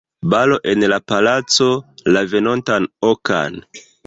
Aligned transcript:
Balo 0.33 0.55
en 0.71 0.85
la 0.93 0.97
palaco, 1.11 1.67
la 2.17 2.25
venontan 2.35 2.89
okan. 3.13 3.63